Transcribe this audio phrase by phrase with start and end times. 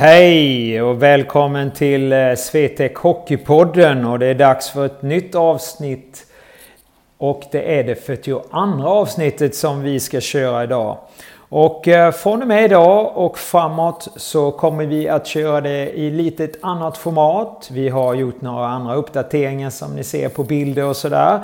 [0.00, 5.34] Hej och välkommen till eh, Svetek Swetec Hockeypodden och det är dags för ett nytt
[5.34, 6.26] avsnitt.
[7.18, 8.42] Och det är det 42
[8.84, 10.98] avsnittet som vi ska köra idag.
[11.48, 16.10] Och eh, från och med idag och framåt så kommer vi att köra det i
[16.10, 17.68] lite ett annat format.
[17.72, 21.40] Vi har gjort några andra uppdateringar som ni ser på bilder och sådär.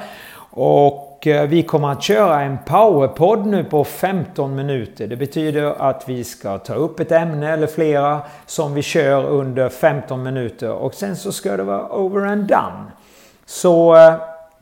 [0.51, 5.07] Och Eh, vi kommer att köra en powerpodd nu på 15 minuter.
[5.07, 9.69] Det betyder att vi ska ta upp ett ämne eller flera som vi kör under
[9.69, 12.85] 15 minuter och sen så ska det vara over and done.
[13.47, 14.15] Så eh,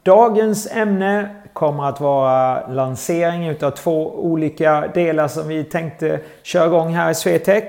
[0.03, 6.95] dagens ämne kommer att vara lansering utav två olika delar som vi tänkte köra igång
[6.95, 7.65] här i Swetec.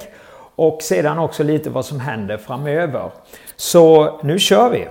[0.56, 3.12] Och sedan också lite vad som händer framöver.
[3.56, 4.88] Så nu kör vi!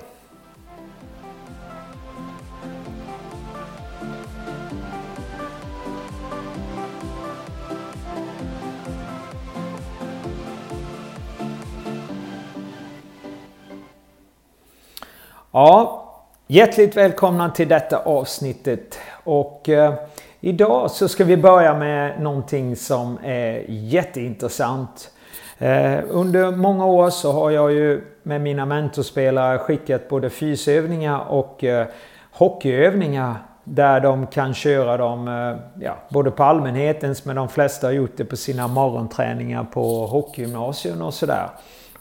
[15.56, 16.05] Ja,
[16.47, 18.98] hjärtligt välkomna till detta avsnittet.
[19.24, 19.94] Och eh,
[20.41, 25.10] idag så ska vi börja med någonting som är jätteintressant.
[25.58, 31.64] Eh, under många år så har jag ju med mina mentorspelare skickat både fysövningar och
[31.64, 31.86] eh,
[32.32, 37.92] hockeyövningar där de kan köra dem eh, ja, både på allmänhetens men de flesta har
[37.92, 41.48] gjort det på sina morgonträningar på hockeygymnasium och sådär.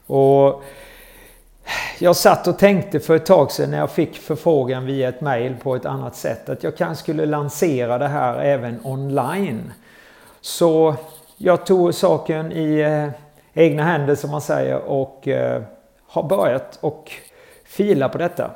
[0.08, 0.64] Och
[2.00, 5.56] jag satt och tänkte för ett tag sedan när jag fick förfrågan via ett mail
[5.64, 9.74] på ett annat sätt att jag kanske skulle lansera det här även online.
[10.42, 10.96] Så
[11.38, 13.08] jag tog saken i eh,
[13.54, 15.62] egna händer som man säger och eh,
[16.08, 17.12] har börjat och
[17.66, 18.52] fila på detta.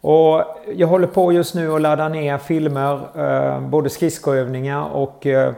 [0.00, 0.44] Och
[0.74, 5.52] jag håller på just nu att ladda ner filmer, eh, både skridskoövningar och eh,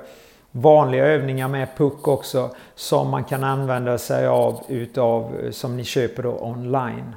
[0.57, 6.23] vanliga övningar med puck också som man kan använda sig av utav som ni köper
[6.23, 7.15] då online.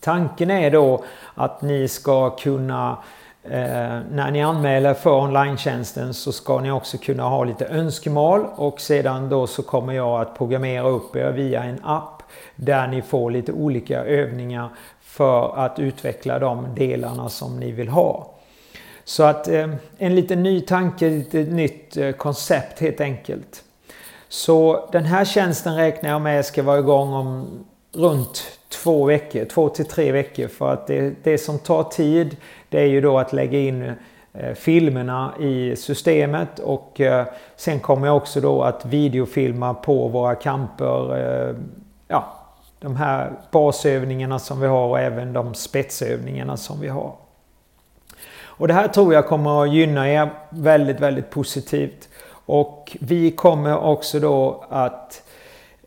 [0.00, 1.04] Tanken är då
[1.34, 2.98] att ni ska kunna
[3.42, 5.56] eh, när ni anmäler för online
[6.12, 10.38] så ska ni också kunna ha lite önskemål och sedan då så kommer jag att
[10.38, 12.22] programmera upp er via en app
[12.56, 14.68] där ni får lite olika övningar
[15.00, 18.39] för att utveckla de delarna som ni vill ha.
[19.10, 23.64] Så att eh, en liten ny tanke, ett nytt eh, koncept helt enkelt.
[24.28, 27.48] Så den här tjänsten räknar jag med ska vara igång om
[27.92, 30.48] runt två veckor, två till tre veckor.
[30.48, 32.36] För att det, det som tar tid
[32.68, 33.92] det är ju då att lägga in
[34.32, 40.34] eh, filmerna i systemet och eh, sen kommer jag också då att videofilma på våra
[40.34, 41.18] kamper.
[41.18, 41.56] Eh,
[42.08, 42.36] ja,
[42.80, 47.14] de här basövningarna som vi har och även de spetsövningarna som vi har.
[48.60, 52.08] Och det här tror jag kommer att gynna er väldigt, väldigt positivt.
[52.46, 55.22] Och vi kommer också då att,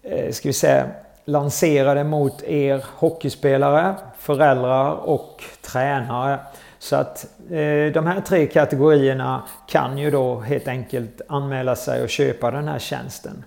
[0.04, 0.86] eh, ska vi säga,
[1.26, 6.40] lansera det mot er hockeyspelare, föräldrar och tränare.
[6.80, 12.10] Så att eh, de här tre kategorierna kan ju då helt enkelt anmäla sig och
[12.10, 13.44] köpa den här tjänsten.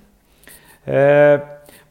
[0.84, 1.40] Eh,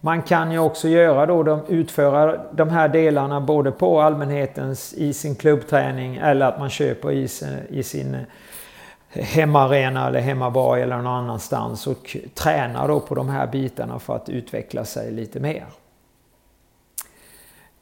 [0.06, 5.14] man kan ju också göra då, de, utföra de här delarna både på allmänhetens i
[5.14, 10.98] sin klubbträning eller att man köper i sin, i sin eh, hemmaarena eller hemmabar eller
[10.98, 15.66] någon annanstans och tränar då på de här bitarna för att utveckla sig lite mer.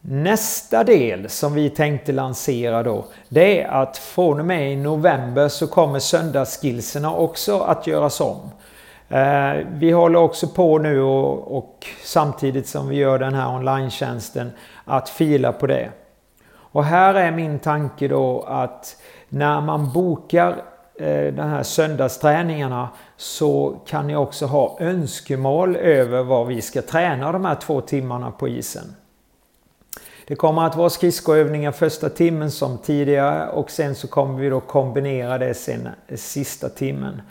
[0.02, 5.48] Nästa del som vi tänkte lansera då det är att från och med i november
[5.48, 8.52] så kommer söndagsskillserna också att göras om.
[9.10, 13.92] Eh, vi håller också på nu och, och, samtidigt som vi gör den här online
[14.86, 15.90] att fila på det.
[16.50, 18.98] Och här är min tanke då att
[19.30, 20.50] när man bokar
[21.00, 27.32] eh, de här söndagsträningarna så kan ni också ha önskemål över vad vi ska träna
[27.32, 28.96] de här två timmarna på isen.
[30.28, 34.60] Det kommer att vara skridskoövningar första timmen som tidigare och sen så kommer vi då
[34.60, 37.22] kombinera det sen sista timmen.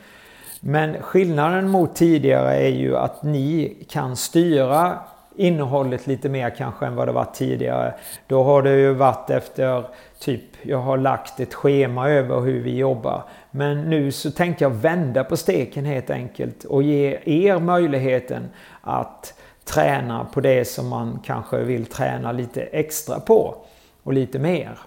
[0.65, 4.99] Men skillnaden mot tidigare är ju att ni kan styra
[5.37, 7.95] innehållet lite mer kanske än vad det var tidigare.
[8.27, 9.85] Då har det ju varit efter
[10.19, 13.23] typ, jag har lagt ett schema över hur vi jobbar.
[13.51, 18.43] Men nu så tänkte jag vända på steken helt enkelt och ge er möjligheten
[18.81, 19.35] att
[19.65, 23.55] träna på det som man kanske vill träna lite extra på
[24.03, 24.79] och lite mer.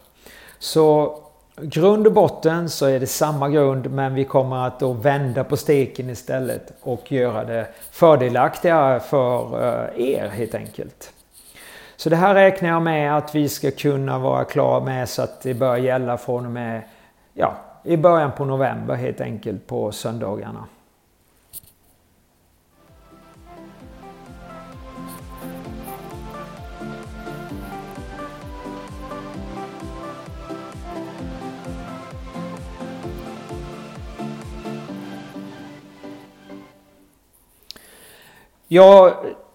[0.60, 1.18] Så
[1.62, 5.58] grund och botten så är det samma grund men vi kommer att då vända på
[5.58, 11.12] steken istället och göra det fördelaktigare för eh, er helt enkelt.
[11.96, 15.42] Så det här räknar jag med att vi ska kunna vara klara med så att
[15.42, 16.82] det börjar gälla från och med
[17.34, 20.66] ja, i början på november helt enkelt på söndagarna.
[38.68, 39.14] Jag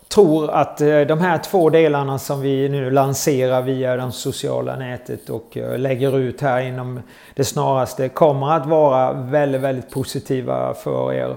[0.08, 5.30] tror att eh, de här två delarna som vi nu lanserar via det sociala nätet
[5.30, 7.00] och eh, lägger ut här inom
[7.34, 11.36] det snaraste kommer att vara väldigt, väldigt positiva för er.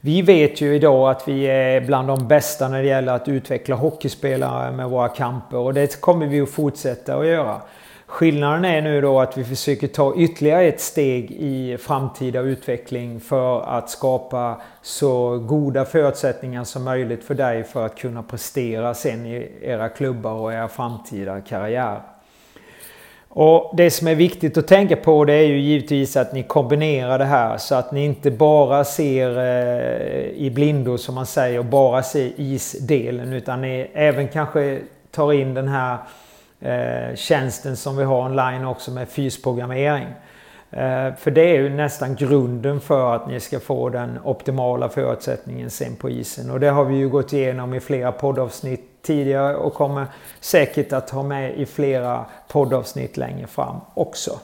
[0.00, 3.76] Vi vet ju idag att vi är bland de bästa när det gäller att utveckla
[3.76, 7.60] hockeyspelare med våra kamper och det kommer vi att fortsätta att göra.
[8.10, 13.60] Skillnaden är nu då att vi försöker ta ytterligare ett steg i framtida utveckling för
[13.60, 19.50] att skapa så goda förutsättningar som möjligt för dig för att kunna prestera sen i
[19.62, 22.00] era klubbar och era framtida karriär.
[23.28, 27.18] Och Det som är viktigt att tänka på det är ju givetvis att ni kombinerar
[27.18, 32.02] det här så att ni inte bara ser eh, i blindo som man säger bara
[32.02, 34.78] ser isdelen utan ni även kanske
[35.10, 35.98] tar in den här
[36.60, 40.08] eh, tjänsten som vi har online också med fysprogrammering.
[40.70, 45.70] Eh, för det är ju nästan grunden för att ni ska få den optimala förutsättningen
[45.70, 46.50] sen på isen.
[46.50, 50.06] Och det har vi ju gått igenom i flera poddavsnitt tidigare och kommer
[50.40, 54.40] säkert att ha med i flera poddavsnitt längre fram också.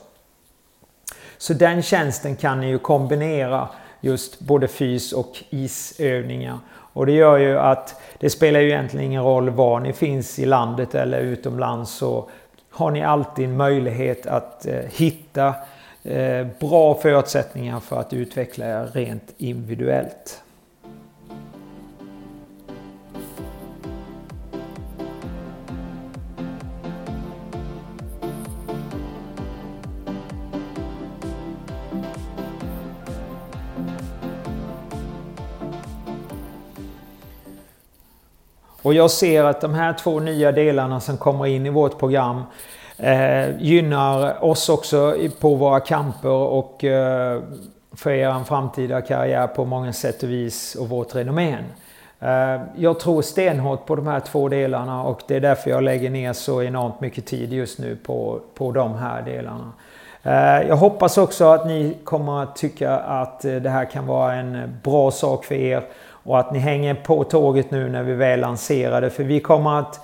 [1.37, 3.67] Så den tjänsten kan ni ju kombinera
[4.07, 6.59] just både fys och isövningar.
[6.69, 10.45] Och det gör ju att det spelar ju egentligen ingen roll var ni finns i
[10.45, 12.29] landet eller utomlands så
[12.69, 15.53] har ni alltid en möjlighet att eh, hitta
[16.03, 20.41] eh, bra förutsättningar för att utveckla er rent individuellt.
[38.87, 42.43] Och jag ser att de här två nya delarna som kommer in i vårt program
[42.97, 47.41] eh, gynnar oss också på våra kamper och eh,
[47.95, 51.57] för er framtida karriär på många sätt och vis och vårt renommé.
[52.19, 56.09] Eh, jag tror stenhårt på de här två delarna och det är därför jag lägger
[56.09, 59.71] ner så enormt mycket tid just nu på, på de här delarna.
[60.23, 64.33] Eh, jag hoppas också att ni kommer att tycka att eh, det här kan vara
[64.33, 65.83] en bra sak för er
[66.27, 69.09] och att ni hänger på tåget nu när vi väl lanserar det.
[69.09, 69.99] För vi kommer att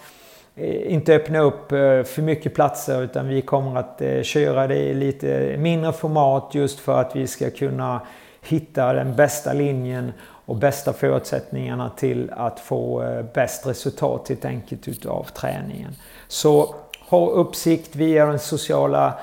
[0.56, 4.76] eh, inte öppna upp eh, för mycket platser utan vi kommer att eh, köra det
[4.76, 8.02] i lite mindre format just för att vi ska kunna
[8.42, 10.14] hitta den bästa linjen
[10.46, 15.96] och bästa förutsättningarna till att få bäst resultat helt enkelt utav träningen.
[16.28, 16.76] Så
[17.10, 19.14] ha uppsikt via den sociala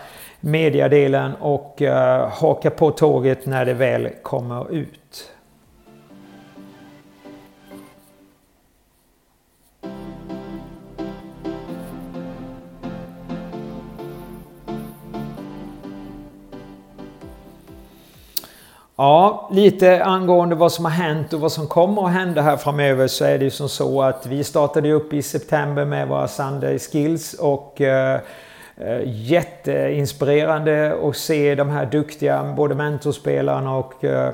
[0.41, 1.83] mediedelen och
[2.31, 5.31] haka på tåget när det väl kommer ut.
[19.03, 23.07] Ja, lite angående vad som har hänt och vad som kommer att hända här framöver
[23.07, 26.79] så är det ju som så att vi startade upp i september med våra Sunday
[26.79, 28.21] Skills och eh,
[28.77, 34.31] eh, jätteinspirerande att se de här duktiga både mentorspelarna och eh,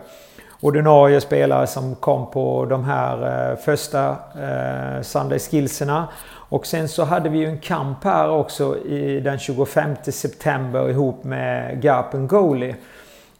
[0.60, 6.08] ordinarie spelare som kom på de här eh, första eh, Sunday Skillserna.
[6.48, 11.24] Och sen så hade vi ju en kamp här också i den 25 september ihop
[11.24, 12.76] med Garpen Goalie.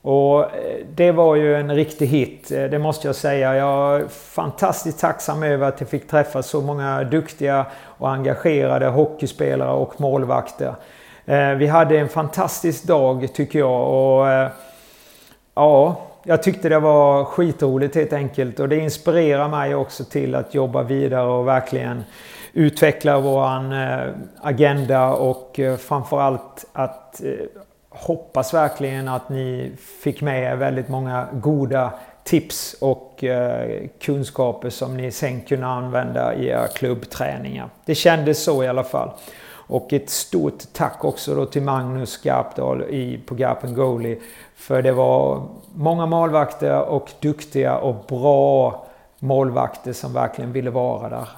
[0.06, 0.48] Och eh,
[0.94, 3.56] det var ju en riktig hit, eh, det måste jag säga.
[3.56, 7.66] Jag är fantastiskt tacksam över att jag fick träffa så många duktiga
[7.98, 10.74] och engagerade hockeyspelare och målvakter.
[11.24, 14.50] Eh, vi hade en fantastisk dag tycker jag och
[15.54, 20.54] ja, jag tyckte det var skitroligt helt enkelt och det inspirerar mig också till att
[20.54, 22.04] jobba vidare och verkligen
[22.52, 23.74] utveckla våran
[24.40, 27.22] agenda och framförallt att
[27.96, 29.72] hoppas verkligen att ni
[30.02, 31.92] fick med er väldigt många goda
[32.24, 37.68] tips och eh, kunskaper som ni sen kunde använda i era klubbträningar.
[37.84, 39.10] Det kändes så i alla fall.
[39.68, 44.18] Och ett stort tack också då till Magnus Garpdal i, på Garpen Goalie.
[44.56, 45.42] För det var
[45.74, 48.86] många målvakter och duktiga och bra
[49.18, 51.28] målvakter som verkligen ville vara där.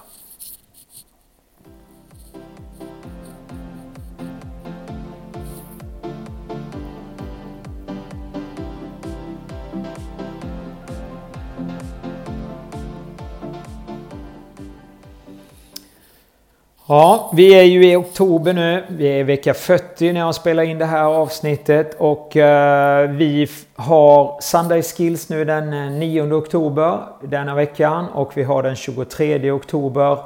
[16.90, 18.84] Ja, vi är ju i oktober nu.
[18.88, 21.94] Vi är i vecka 40 när jag spelar in det här avsnittet.
[21.98, 28.08] Och eh, vi har Sunday Skills nu den eh, 9 oktober denna veckan.
[28.08, 30.18] Och vi har den 23 oktober.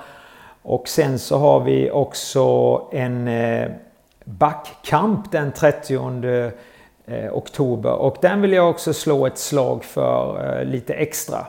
[0.63, 2.43] Och sen så har vi också
[2.93, 3.69] en eh,
[4.25, 5.95] backkamp den 30
[7.07, 7.93] eh, oktober.
[7.93, 11.47] Och den vill jag också slå ett slag för eh, lite extra.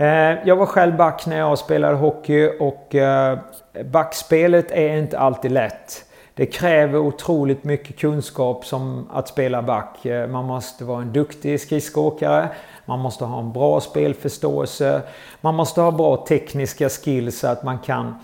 [0.00, 3.38] Eh, jag var själv back när jag spelade hockey och eh,
[3.84, 6.04] backspelet är inte alltid lätt.
[6.34, 10.06] Det kräver otroligt mycket kunskap som att spela back.
[10.06, 12.48] Eh, man måste vara en duktig skridskoåkare.
[12.86, 15.02] Man måste ha en bra spelförståelse.
[15.40, 18.14] Man måste ha bra tekniska skills så att man kan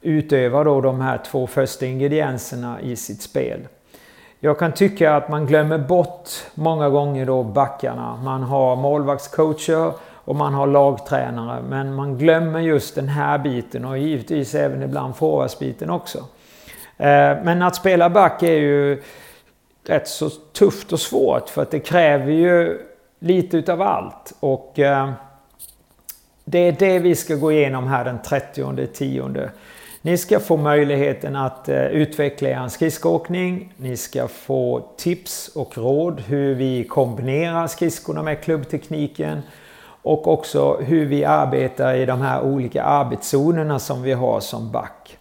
[0.00, 3.60] utöva då de här två första ingredienserna i sitt spel.
[4.40, 8.16] Jag kan tycka att man glömmer bort många gånger då backarna.
[8.16, 9.92] Man har målvaktscoacher
[10.30, 11.62] och man har lagtränare.
[11.62, 16.18] Men man glömmer just den här biten och givetvis även ibland forwardsbiten också.
[16.96, 19.02] Eh, men att spela back är ju
[19.84, 22.78] rätt så tufft och svårt för att det kräver ju
[23.18, 24.32] lite utav allt.
[24.40, 25.10] Och eh,
[26.44, 29.50] det är det vi ska gå igenom här den 30 10.
[30.02, 33.72] Ni ska få möjligheten att eh, utveckla er skridskoåkning.
[33.76, 39.42] Ni ska få tips och råd hur vi kombinerar skridskorna med klubbtekniken.
[40.02, 45.18] Och också hur vi arbetar i de här olika arbetszonerna som vi har som back.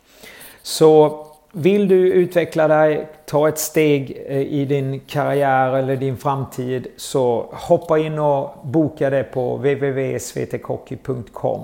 [0.61, 6.87] Så vill du utveckla dig, ta ett steg eh, i din karriär eller din framtid
[6.97, 11.61] så hoppa in och boka det på www.svetekhockey.com.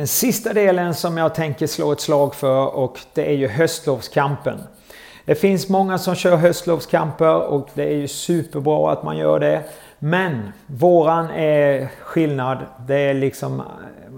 [0.00, 4.60] Den sista delen som jag tänker slå ett slag för och det är ju höstlovskampen.
[5.24, 9.62] Det finns många som kör höstlovskamper och det är ju superbra att man gör det.
[9.98, 12.58] Men våran är skillnad.
[12.86, 13.62] Det är liksom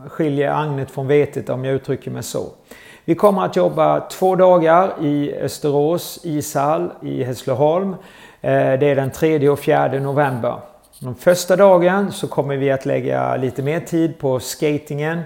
[0.09, 2.47] skiljer agnet från vetet om jag uttrycker mig så.
[3.05, 7.91] Vi kommer att jobba två dagar i Österås ishall i Hässleholm.
[8.41, 10.57] Eh, det är den 3 och 4 november.
[10.99, 15.23] Den första dagen så kommer vi att lägga lite mer tid på skatingen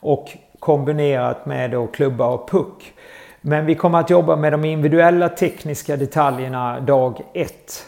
[0.00, 2.92] och kombinerat med då klubba och puck.
[3.40, 7.86] Men vi kommer att jobba med de individuella tekniska detaljerna dag 1.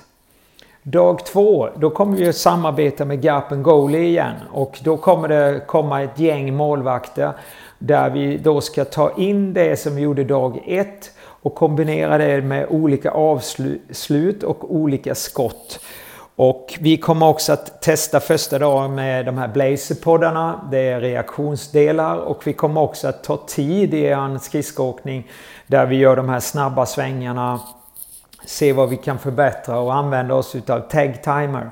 [0.82, 5.66] Dag 2, då kommer vi att samarbeta med Garpen Goalie igen och då kommer det
[5.66, 7.32] komma ett gäng målvakter
[7.78, 12.42] där vi då ska ta in det som vi gjorde dag 1 och kombinera det
[12.42, 15.80] med olika avslut och olika skott.
[16.36, 20.68] Och vi kommer också att testa första dagen med de här Blazer-poddarna.
[20.70, 25.30] Det är reaktionsdelar och vi kommer också att ta tid i en skridskoåkning
[25.66, 27.60] där vi gör de här snabba svängarna.
[28.46, 31.70] Se vad vi kan förbättra och använda oss utav tag timer.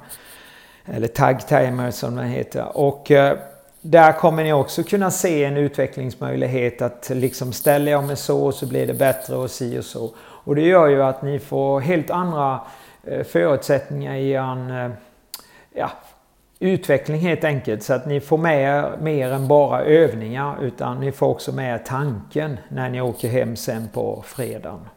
[0.85, 2.76] Eller tag timer som den heter.
[2.76, 3.38] Och eh,
[3.81, 8.67] där kommer ni också kunna se en utvecklingsmöjlighet att liksom ställer jag mig så så
[8.67, 10.11] blir det bättre och si och så.
[10.19, 12.61] Och det gör ju att ni får helt andra
[13.04, 14.90] Eh, förutsättningar i en eh,
[15.75, 15.90] ja,
[16.59, 17.83] utveckling helt enkelt.
[17.83, 21.75] Så att ni får med er mer än bara övningar utan ni får också med
[21.75, 24.88] er tanken när ni åker hem sen på fredagen.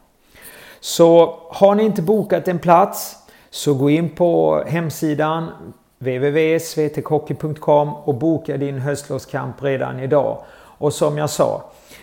[0.80, 3.16] Så har ni inte bokat en plats
[3.50, 5.50] så gå in på hemsidan
[5.98, 10.38] www.svetekhockey.com och boka din höstlovskamp redan idag.
[10.78, 11.62] Och som jag sa,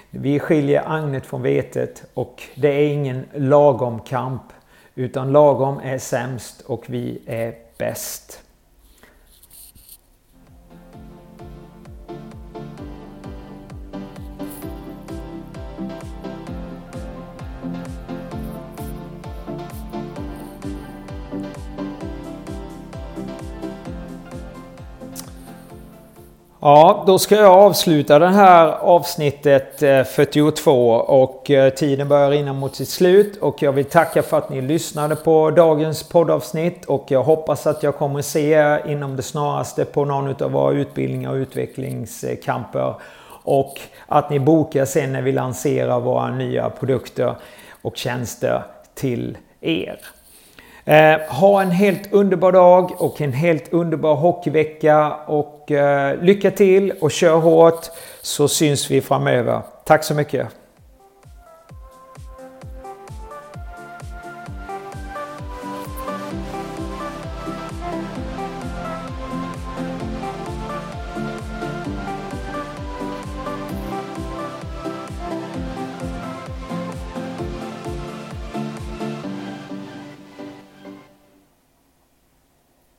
[0.10, 4.44] vi skiljer agnet från vetet och det är ingen lagom kamp
[5.04, 8.44] utan lagom är sämst och vi är bäst.
[26.64, 32.54] Ja, då ska jag avsluta det här avsnittet eh, 42 och eh, tiden börjar rinna
[32.54, 37.06] mot sitt slut och jag vill tacka för att ni lyssnade på dagens poddavsnitt och
[37.08, 41.32] jag hoppas att jag kommer se er inom det snaraste på någon av våra utbildningar
[41.32, 42.94] och utvecklingskamper
[43.44, 47.36] och att ni bokar sen när vi lanserar våra nya produkter
[47.82, 48.64] och tjänster
[48.96, 50.00] till er.
[50.86, 56.94] Eh, ha en helt underbar dag och en helt underbar hockeyvecka och eh, lycka till
[57.02, 57.86] och kör hårt
[58.22, 59.62] så syns vi framöver.
[59.86, 60.61] Tack så mycket!